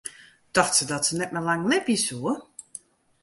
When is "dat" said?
0.91-1.05